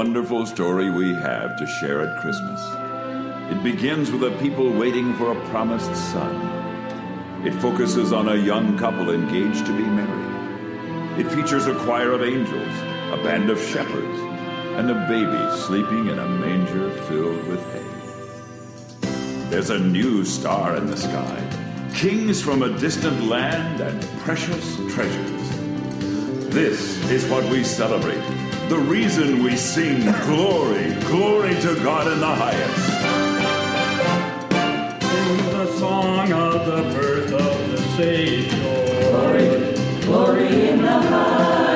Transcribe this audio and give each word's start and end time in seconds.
wonderful 0.00 0.46
story 0.46 0.88
we 0.88 1.12
have 1.12 1.58
to 1.58 1.66
share 1.66 2.00
at 2.00 2.22
Christmas. 2.22 2.58
It 3.52 3.62
begins 3.62 4.10
with 4.10 4.24
a 4.24 4.34
people 4.38 4.72
waiting 4.72 5.12
for 5.16 5.30
a 5.30 5.48
promised 5.50 5.94
son. 5.94 7.46
It 7.46 7.52
focuses 7.60 8.10
on 8.10 8.26
a 8.26 8.34
young 8.34 8.78
couple 8.78 9.10
engaged 9.10 9.66
to 9.66 9.76
be 9.76 9.82
married. 9.84 11.20
It 11.20 11.30
features 11.30 11.66
a 11.66 11.74
choir 11.84 12.12
of 12.12 12.22
angels, 12.22 12.74
a 13.12 13.20
band 13.22 13.50
of 13.50 13.60
shepherds, 13.60 14.18
and 14.78 14.90
a 14.90 15.06
baby 15.06 15.60
sleeping 15.66 16.08
in 16.08 16.18
a 16.18 16.26
manger 16.26 16.90
filled 17.02 17.46
with 17.46 17.62
hay. 17.74 19.50
There's 19.50 19.68
a 19.68 19.78
new 19.78 20.24
star 20.24 20.76
in 20.76 20.86
the 20.86 20.96
sky, 20.96 21.90
kings 21.94 22.40
from 22.40 22.62
a 22.62 22.74
distant 22.78 23.24
land, 23.24 23.82
and 23.82 24.02
precious 24.20 24.76
treasures. 24.94 25.50
This 26.54 26.98
is 27.10 27.26
what 27.26 27.44
we 27.50 27.62
celebrate. 27.62 28.49
The 28.70 28.78
reason 28.78 29.42
we 29.42 29.56
sing 29.56 30.02
glory, 30.26 30.94
glory 31.10 31.56
to 31.56 31.74
God 31.82 32.06
in 32.06 32.20
the 32.20 32.26
highest. 32.26 32.86
Sing 35.02 35.50
the 35.50 35.66
song 35.76 36.32
of 36.32 36.66
the 36.66 36.82
birth 36.94 37.32
of 37.32 37.70
the 37.72 37.82
Savior. 37.96 39.10
Glory, 39.10 39.74
glory 40.02 40.68
in 40.68 40.82
the 40.82 41.02
highest. 41.02 41.69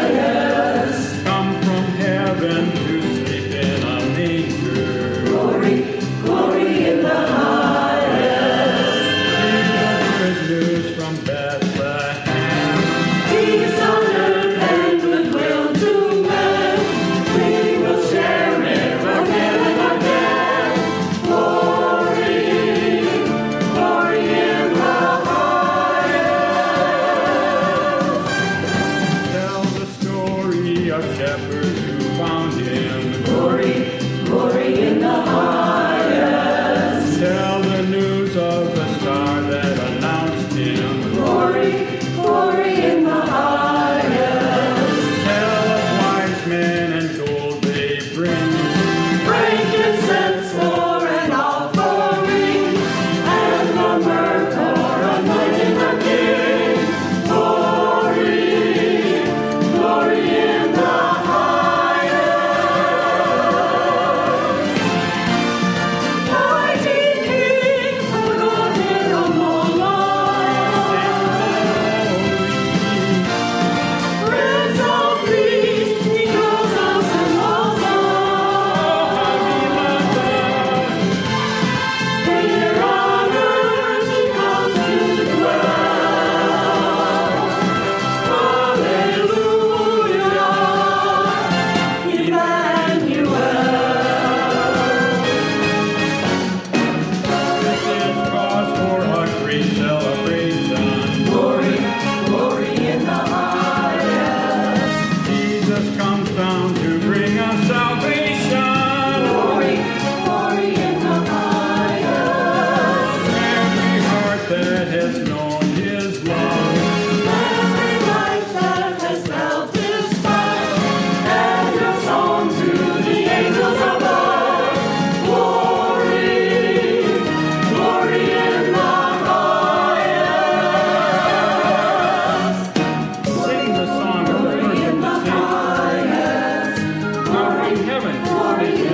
From 137.65 137.77
heaven. 137.85 138.94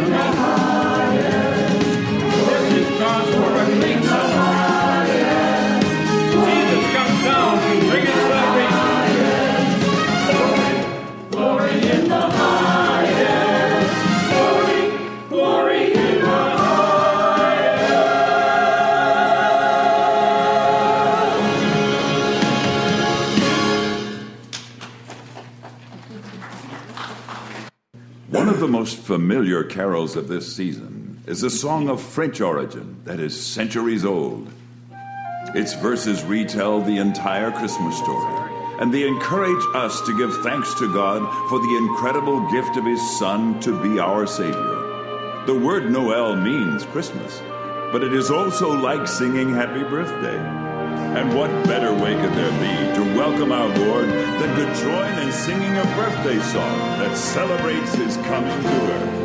Familiar 29.11 29.65
carols 29.65 30.15
of 30.15 30.29
this 30.29 30.55
season 30.55 31.21
is 31.27 31.43
a 31.43 31.51
song 31.51 31.89
of 31.89 32.01
French 32.01 32.41
origin 32.41 32.97
that 33.03 33.19
is 33.19 33.45
centuries 33.45 34.05
old. 34.05 34.49
Its 35.53 35.75
verses 35.75 36.23
retell 36.23 36.81
the 36.81 36.97
entire 36.97 37.51
Christmas 37.51 37.99
story, 37.99 38.53
and 38.79 38.95
they 38.95 39.09
encourage 39.09 39.65
us 39.75 40.01
to 40.03 40.17
give 40.17 40.33
thanks 40.45 40.73
to 40.75 40.95
God 40.95 41.29
for 41.49 41.59
the 41.59 41.77
incredible 41.77 42.49
gift 42.53 42.77
of 42.77 42.85
His 42.85 43.19
Son 43.19 43.59
to 43.63 43.83
be 43.83 43.99
our 43.99 44.29
Savior. 44.29 45.45
The 45.45 45.59
word 45.59 45.91
Noel 45.91 46.37
means 46.37 46.85
Christmas, 46.85 47.43
but 47.91 48.05
it 48.05 48.13
is 48.13 48.31
also 48.31 48.71
like 48.71 49.09
singing 49.09 49.53
Happy 49.53 49.83
Birthday. 49.83 50.60
And 51.13 51.37
what 51.37 51.51
better 51.67 51.93
way 51.93 52.15
could 52.15 52.33
there 52.35 52.53
be 52.61 52.95
to 52.95 53.03
welcome 53.17 53.51
our 53.51 53.69
Lord 53.69 54.09
than 54.09 54.57
to 54.57 54.75
join 54.81 55.19
in 55.19 55.33
singing 55.33 55.77
a 55.77 55.85
birthday 55.97 56.39
song 56.39 56.79
that 57.01 57.17
celebrates 57.17 57.95
His 57.95 58.17
coming 58.19 58.63
to 58.63 58.69
earth? 58.93 59.21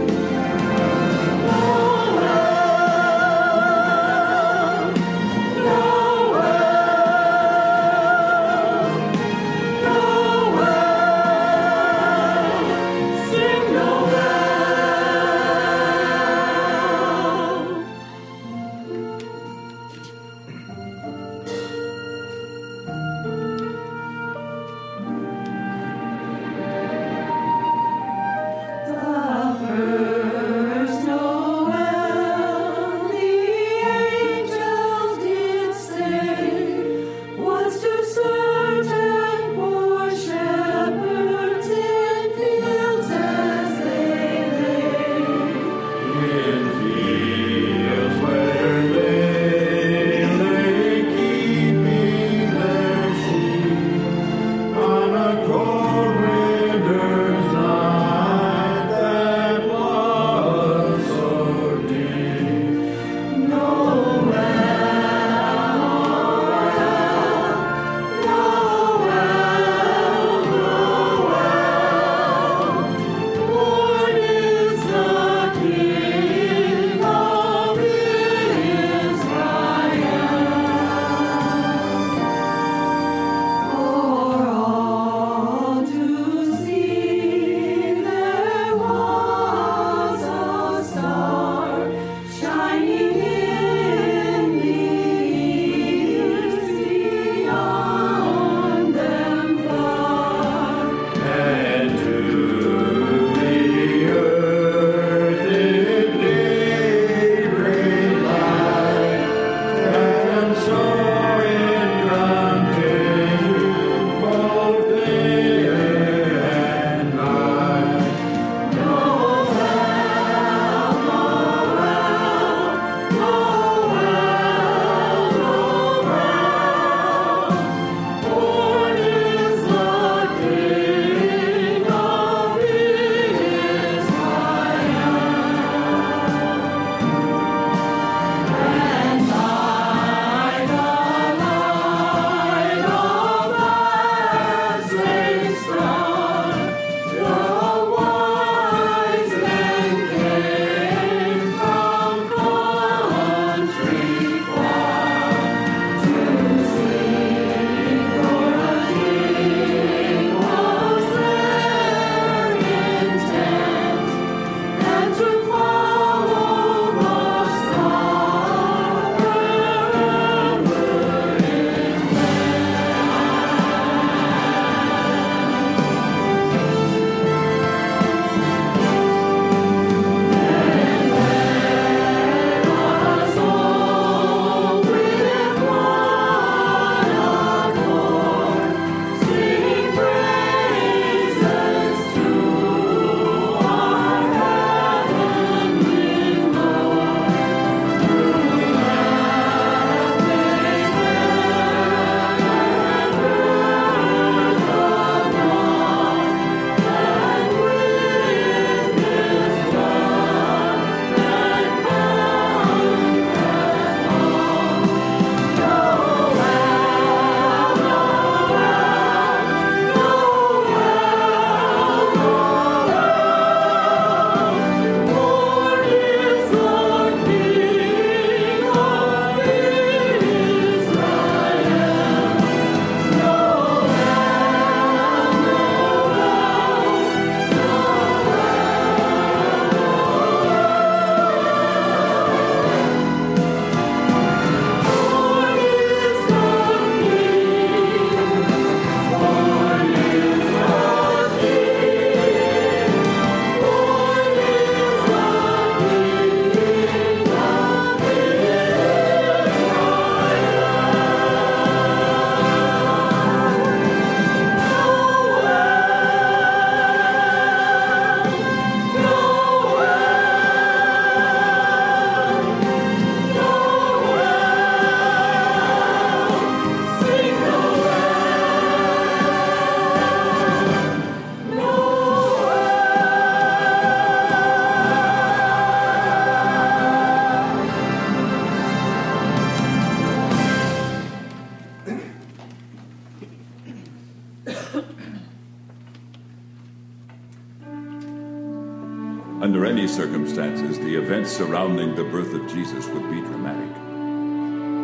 Circumstances, 300.35 300.77
the 300.79 300.95
events 300.95 301.31
surrounding 301.31 301.95
the 301.95 302.03
birth 302.03 302.33
of 302.33 302.45
Jesus 302.49 302.85
would 302.87 303.09
be 303.09 303.21
dramatic. 303.21 303.69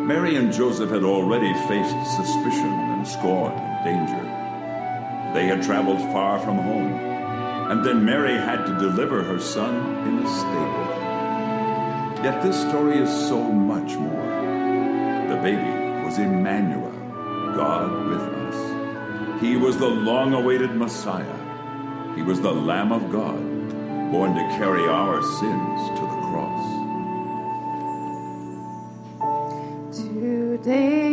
Mary 0.07 0.37
and 0.37 0.53
Joseph 0.53 0.89
had 0.89 1.03
already 1.03 1.53
faced 1.67 2.15
suspicion 2.15 2.71
and 2.71 3.05
scorn 3.05 3.51
and 3.51 3.83
danger. 3.83 4.23
They 5.33 5.47
had 5.47 5.61
traveled 5.61 5.99
far 6.13 6.39
from 6.39 6.57
home, 6.57 6.93
and 7.69 7.85
then 7.85 8.05
Mary 8.05 8.33
had 8.33 8.65
to 8.65 8.79
deliver 8.79 9.23
her 9.23 9.39
son 9.39 9.75
in 10.07 10.19
a 10.19 10.27
stable. 10.39 10.87
Yet 12.23 12.41
this 12.41 12.57
story 12.69 12.99
is 12.99 13.09
so 13.09 13.41
much 13.43 13.95
more. 13.95 14.31
The 15.27 15.41
baby 15.43 16.05
was 16.05 16.17
Emmanuel, 16.17 16.91
God 17.55 18.07
with 18.07 18.21
us. 18.21 19.41
He 19.41 19.57
was 19.57 19.77
the 19.77 19.89
long 19.89 20.33
awaited 20.33 20.75
Messiah. 20.75 21.39
He 22.15 22.21
was 22.21 22.39
the 22.39 22.53
Lamb 22.53 22.93
of 22.93 23.11
God, 23.11 23.50
born 24.11 24.35
to 24.35 24.41
carry 24.57 24.85
our 24.89 25.21
sins 25.23 25.89
to 25.97 26.01
the 26.01 26.19
cross. 26.27 26.67
Today 29.95 31.10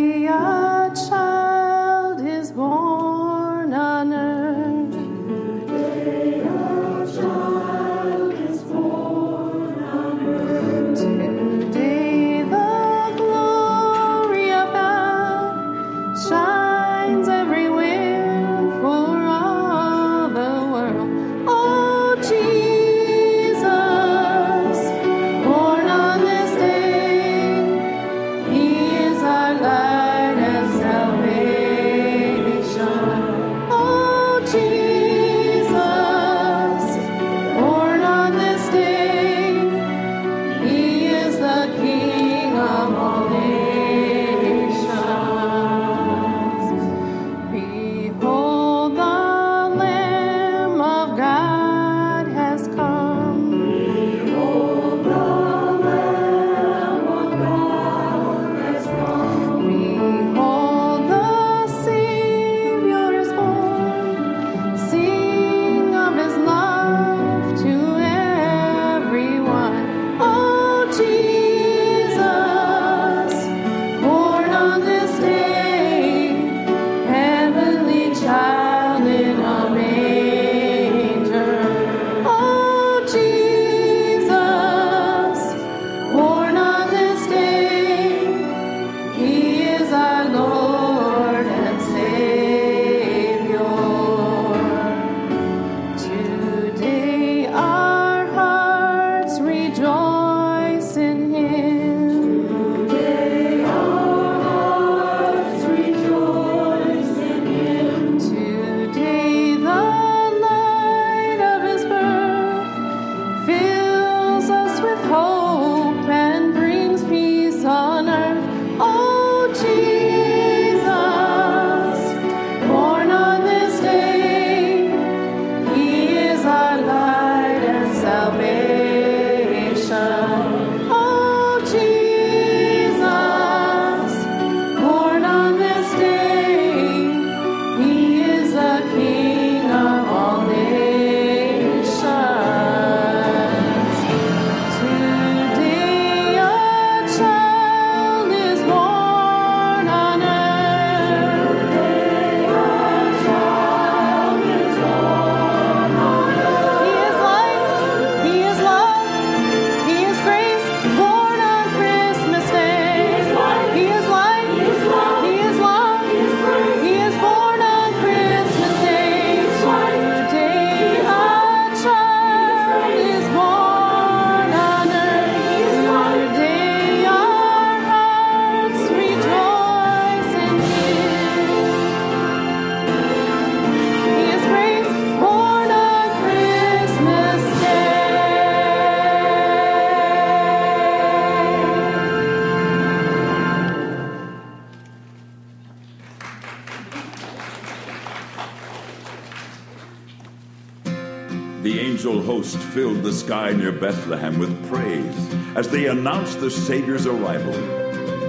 host 202.28 202.58
filled 202.58 203.02
the 203.02 203.10
sky 203.10 203.54
near 203.54 203.72
Bethlehem 203.72 204.38
with 204.38 204.68
praise 204.68 205.34
as 205.56 205.70
they 205.70 205.86
announced 205.86 206.38
the 206.40 206.50
Savior's 206.50 207.06
arrival. 207.06 207.54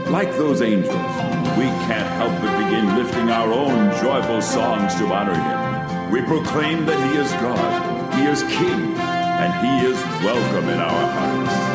Like 0.10 0.32
those 0.38 0.62
angels, 0.62 0.96
we 1.60 1.68
can't 1.84 2.10
help 2.16 2.32
but 2.42 2.58
begin 2.64 2.96
lifting 2.96 3.30
our 3.30 3.52
own 3.52 3.92
joyful 4.02 4.42
songs 4.42 4.96
to 4.96 5.06
honor 5.08 5.36
him. 5.36 6.12
We 6.14 6.22
proclaim 6.22 6.86
that 6.86 7.12
he 7.12 7.20
is 7.20 7.30
God, 7.44 8.14
he 8.14 8.24
is 8.24 8.42
King, 8.44 8.96
and 8.96 9.52
he 9.68 9.86
is 9.86 9.98
welcome 10.24 10.70
in 10.70 10.80
our 10.80 11.12
hearts. 11.12 11.69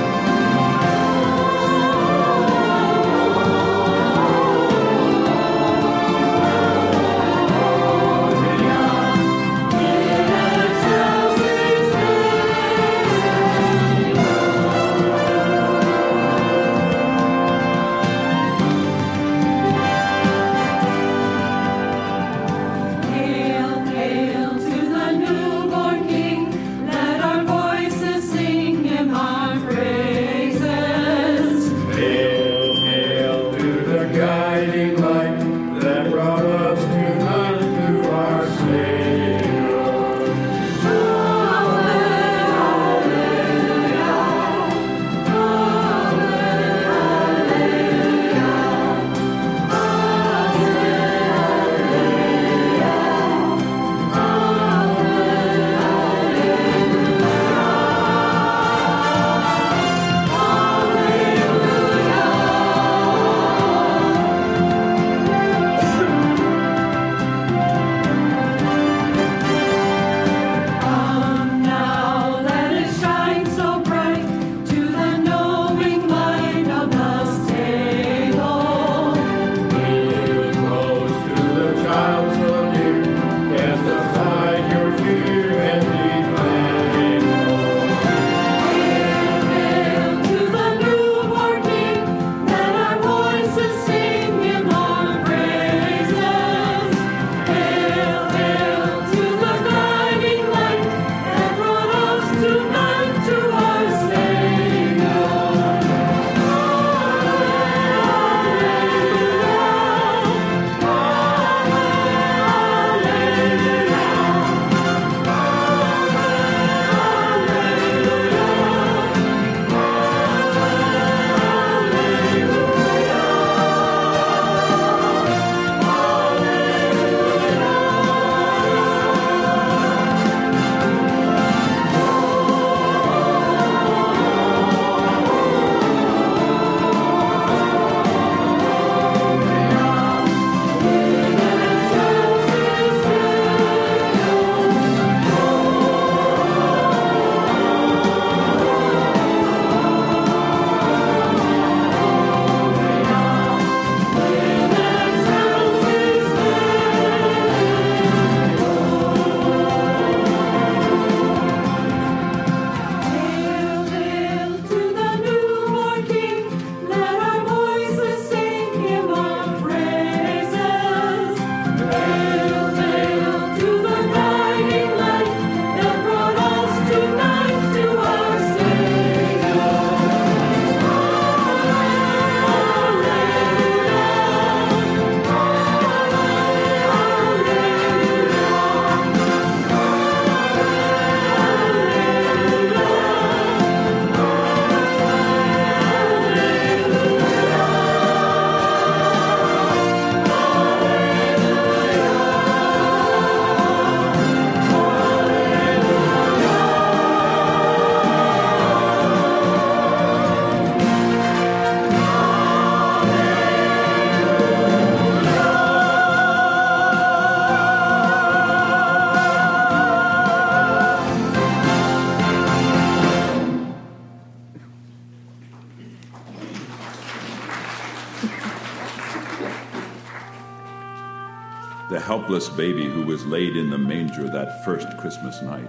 Helpless 232.24 232.48
baby 232.48 232.87
who 232.87 233.02
was 233.02 233.26
laid 233.26 233.54
in 233.54 233.68
the 233.68 233.76
manger 233.76 234.26
that 234.26 234.64
first 234.64 234.88
Christmas 234.96 235.42
night, 235.42 235.68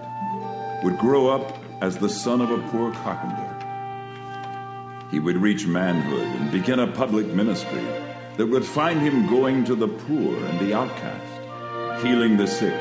would 0.85 0.97
grow 0.97 1.27
up 1.27 1.57
as 1.81 1.97
the 1.97 2.07
son 2.07 2.39
of 2.39 2.49
a 2.49 2.69
poor 2.69 2.93
carpenter. 2.93 3.51
He 5.11 5.19
would 5.19 5.35
reach 5.35 5.67
manhood 5.67 6.25
and 6.39 6.53
begin 6.53 6.79
a 6.79 6.87
public 6.87 7.27
ministry 7.27 7.85
that 8.37 8.47
would 8.47 8.63
find 8.63 9.01
him 9.01 9.27
going 9.27 9.65
to 9.65 9.75
the 9.75 9.89
poor 9.89 10.45
and 10.45 10.57
the 10.61 10.73
outcast, 10.73 12.01
healing 12.01 12.37
the 12.37 12.47
sick, 12.47 12.79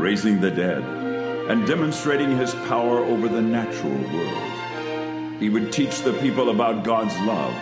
raising 0.00 0.40
the 0.40 0.50
dead, 0.50 0.82
and 1.48 1.64
demonstrating 1.64 2.36
his 2.36 2.56
power 2.66 3.04
over 3.04 3.28
the 3.28 3.40
natural 3.40 4.02
world. 4.12 5.38
He 5.38 5.48
would 5.48 5.72
teach 5.72 6.00
the 6.02 6.14
people 6.14 6.50
about 6.50 6.82
God's 6.82 7.16
love 7.20 7.54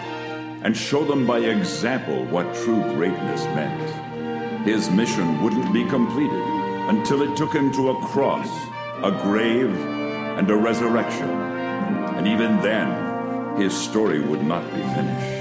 and 0.65 0.75
show 0.75 1.05
them 1.05 1.27
by 1.27 1.41
example 1.41 2.25
what 2.33 2.55
true 2.55 2.83
greatness 2.95 3.45
meant. 3.55 4.14
His 4.65 4.91
mission 4.91 5.43
wouldn't 5.43 5.75
be 5.75 5.85
completed 5.85 6.43
until 6.89 7.21
it 7.21 7.37
took 7.37 7.53
him 7.55 7.71
to 7.73 7.91
a 7.91 8.01
cross, 8.07 8.49
a 9.03 9.11
grave, 9.11 9.75
and 10.39 10.51
a 10.51 10.57
resurrection. 10.57 11.29
And 11.29 12.27
even 12.27 12.59
then, 12.63 13.59
his 13.61 13.77
story 13.77 14.21
would 14.21 14.43
not 14.43 14.65
be 14.73 14.81
finished. 14.81 15.34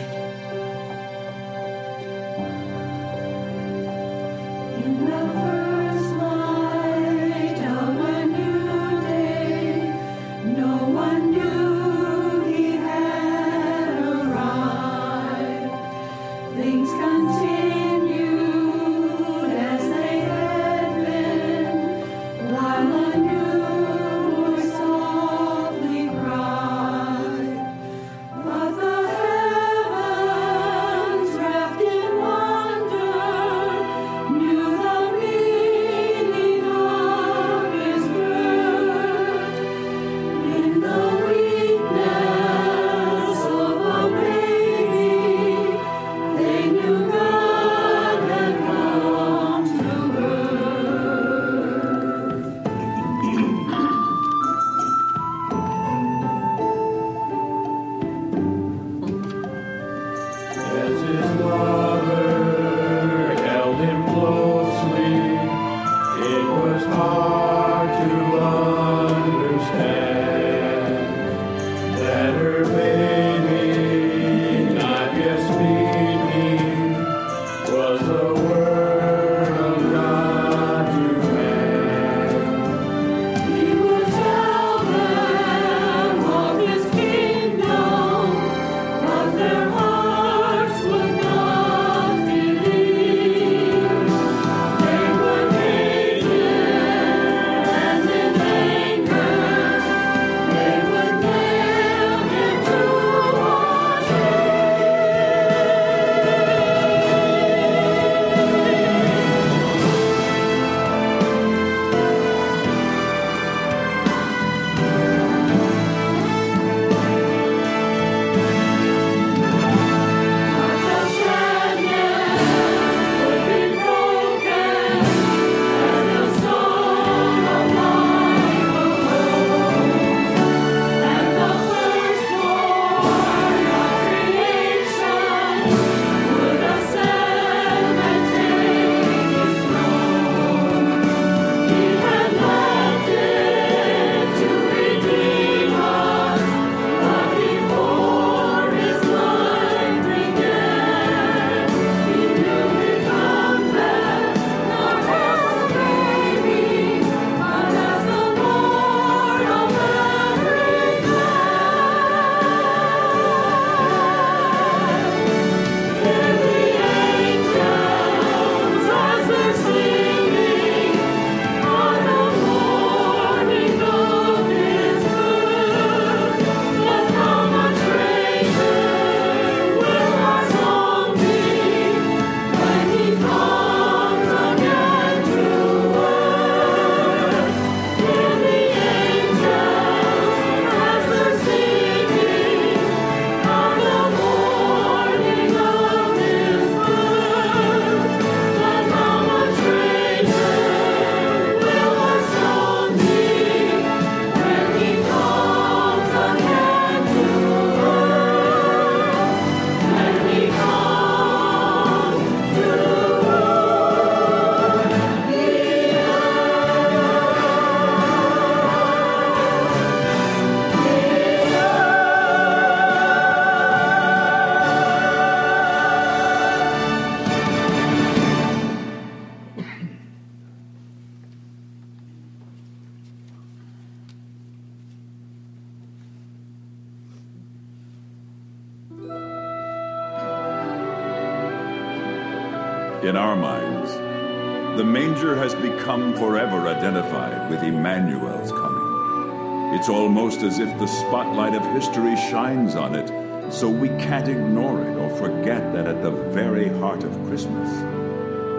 Become 245.83 246.13
forever 246.13 246.65
identified 246.69 247.49
with 247.49 247.61
Emmanuel's 247.61 248.53
coming. 248.53 249.75
It's 249.77 249.89
almost 249.89 250.41
as 250.41 250.59
if 250.59 250.69
the 250.79 250.87
spotlight 250.87 251.53
of 251.53 251.61
history 251.73 252.15
shines 252.15 252.75
on 252.75 252.95
it, 252.95 253.11
so 253.51 253.67
we 253.69 253.89
can't 253.89 254.29
ignore 254.29 254.81
it 254.81 254.95
or 254.95 255.09
forget 255.17 255.73
that 255.73 255.85
at 255.85 256.01
the 256.01 256.11
very 256.31 256.69
heart 256.79 257.03
of 257.03 257.11
Christmas, 257.25 257.69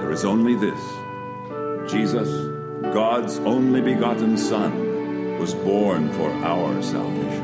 there 0.02 0.12
is 0.12 0.26
only 0.26 0.54
this 0.54 0.78
Jesus, 1.90 2.28
God's 2.92 3.38
only 3.38 3.80
begotten 3.80 4.36
Son, 4.36 5.38
was 5.38 5.54
born 5.54 6.12
for 6.12 6.30
our 6.44 6.82
salvation. 6.82 7.43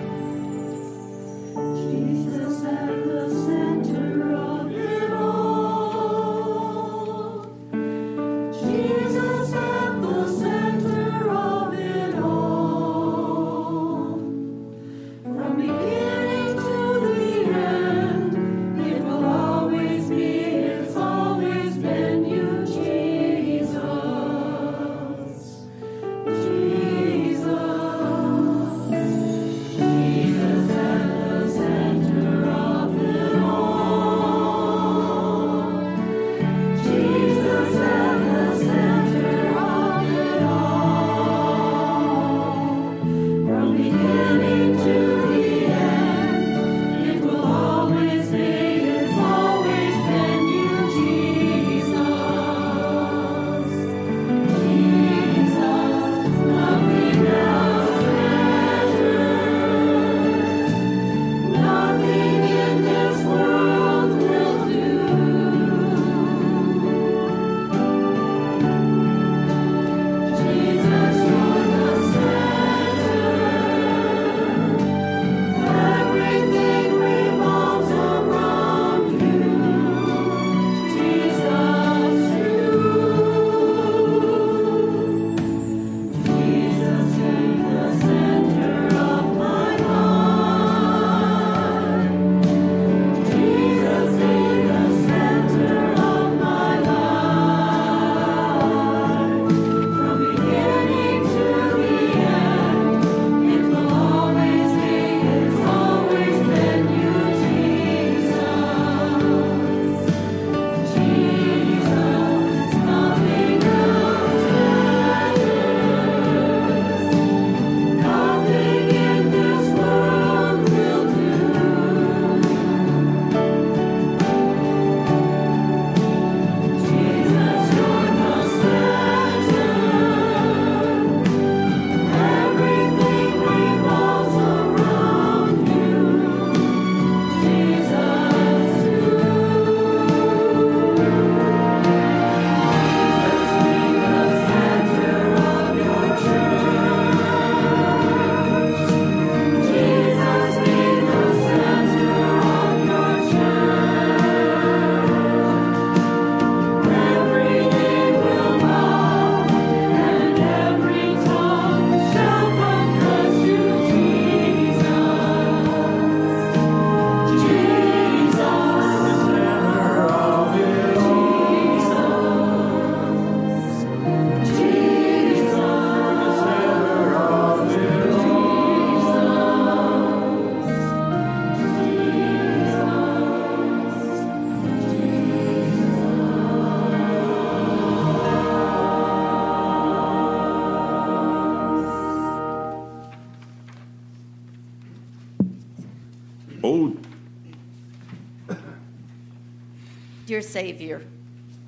Dear 200.31 200.43
Savior, 200.43 201.03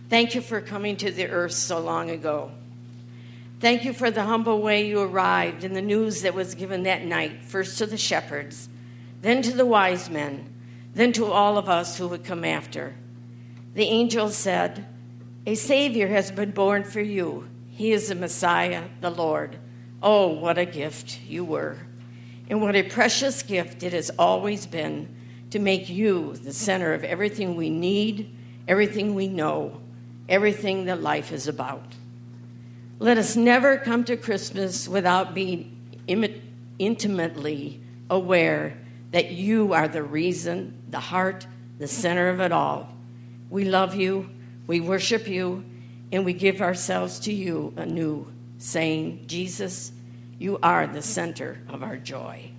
thank 0.08 0.36
you 0.36 0.40
for 0.40 0.60
coming 0.60 0.96
to 0.98 1.10
the 1.10 1.26
earth 1.26 1.50
so 1.50 1.80
long 1.80 2.10
ago. 2.10 2.52
Thank 3.58 3.84
you 3.84 3.92
for 3.92 4.08
the 4.12 4.22
humble 4.22 4.62
way 4.62 4.86
you 4.86 5.00
arrived 5.00 5.64
and 5.64 5.74
the 5.74 5.82
news 5.82 6.22
that 6.22 6.32
was 6.32 6.54
given 6.54 6.84
that 6.84 7.04
night, 7.04 7.42
first 7.42 7.78
to 7.78 7.86
the 7.86 7.96
shepherds, 7.96 8.68
then 9.20 9.42
to 9.42 9.50
the 9.50 9.66
wise 9.66 10.08
men, 10.08 10.48
then 10.94 11.12
to 11.14 11.26
all 11.26 11.58
of 11.58 11.68
us 11.68 11.98
who 11.98 12.06
would 12.06 12.22
come 12.22 12.44
after. 12.44 12.94
The 13.74 13.82
angel 13.82 14.28
said, 14.28 14.86
A 15.44 15.56
Savior 15.56 16.06
has 16.06 16.30
been 16.30 16.52
born 16.52 16.84
for 16.84 17.00
you. 17.00 17.48
He 17.68 17.90
is 17.90 18.10
the 18.10 18.14
Messiah, 18.14 18.84
the 19.00 19.10
Lord. 19.10 19.58
Oh, 20.00 20.28
what 20.28 20.56
a 20.56 20.66
gift 20.66 21.20
you 21.22 21.44
were. 21.44 21.78
And 22.48 22.62
what 22.62 22.76
a 22.76 22.84
precious 22.84 23.42
gift 23.42 23.82
it 23.82 23.92
has 23.92 24.12
always 24.20 24.66
been 24.66 25.12
to 25.50 25.58
make 25.58 25.88
you 25.88 26.36
the 26.36 26.52
center 26.52 26.94
of 26.94 27.02
everything 27.02 27.56
we 27.56 27.68
need, 27.68 28.36
everything 28.68 29.14
we 29.14 29.28
know, 29.28 29.80
everything 30.28 30.86
that 30.86 31.02
life 31.02 31.32
is 31.32 31.48
about. 31.48 31.84
Let 32.98 33.18
us 33.18 33.36
never 33.36 33.78
come 33.78 34.04
to 34.04 34.16
Christmas 34.16 34.88
without 34.88 35.34
being 35.34 35.76
imi- 36.08 36.40
intimately 36.78 37.80
aware 38.08 38.76
that 39.10 39.30
you 39.30 39.72
are 39.72 39.88
the 39.88 40.02
reason, 40.02 40.82
the 40.90 41.00
heart, 41.00 41.46
the 41.78 41.88
center 41.88 42.28
of 42.28 42.40
it 42.40 42.52
all. 42.52 42.88
We 43.50 43.64
love 43.64 43.94
you, 43.94 44.30
we 44.66 44.80
worship 44.80 45.26
you, 45.26 45.64
and 46.12 46.24
we 46.24 46.32
give 46.32 46.62
ourselves 46.62 47.20
to 47.20 47.32
you 47.32 47.74
anew, 47.76 48.26
saying, 48.58 49.24
Jesus, 49.26 49.92
you 50.38 50.58
are 50.62 50.86
the 50.86 51.02
center 51.02 51.60
of 51.68 51.82
our 51.82 51.96
joy. 51.96 52.50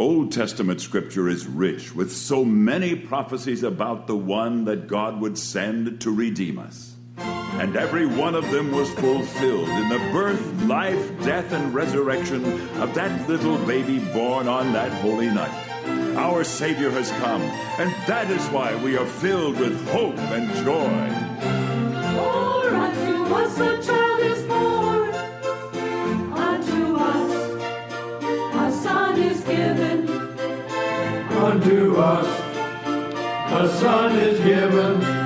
Old 0.00 0.32
Testament 0.32 0.80
scripture 0.80 1.28
is 1.28 1.46
rich 1.46 1.94
with 1.94 2.10
so 2.10 2.42
many 2.42 2.94
prophecies 2.94 3.62
about 3.62 4.06
the 4.06 4.16
one 4.16 4.64
that 4.64 4.86
God 4.86 5.20
would 5.20 5.36
send 5.36 6.00
to 6.00 6.10
redeem 6.10 6.58
us. 6.58 6.94
And 7.18 7.76
every 7.76 8.06
one 8.06 8.34
of 8.34 8.50
them 8.50 8.72
was 8.72 8.88
fulfilled 8.94 9.68
in 9.68 9.88
the 9.90 9.98
birth, 10.10 10.62
life, 10.62 11.22
death, 11.22 11.52
and 11.52 11.74
resurrection 11.74 12.42
of 12.80 12.94
that 12.94 13.28
little 13.28 13.58
baby 13.66 13.98
born 13.98 14.48
on 14.48 14.72
that 14.72 14.90
holy 15.02 15.28
night. 15.28 15.52
Our 16.16 16.44
Savior 16.44 16.90
has 16.92 17.10
come, 17.10 17.42
and 17.42 17.90
that 18.06 18.30
is 18.30 18.46
why 18.48 18.82
we 18.82 18.96
are 18.96 19.04
filled 19.04 19.60
with 19.60 19.86
hope 19.90 20.16
and 20.16 20.50
joy. 20.64 20.96
For 22.16 22.74
unto 22.74 23.34
us 23.34 23.60
a 23.60 23.86
child 23.86 23.99
unto 31.60 31.96
us 31.96 32.26
a 33.52 33.68
son 33.78 34.18
is 34.18 34.38
given. 34.40 35.19